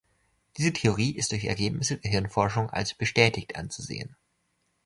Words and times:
Diese 0.57 0.73
Theorie 0.73 1.11
ist 1.11 1.31
durch 1.31 1.43
Ergebnisse 1.45 1.97
der 1.99 2.09
Hirnforschung 2.09 2.71
als 2.71 2.95
bestätigt 2.95 3.55
anzusehen. 3.55 4.15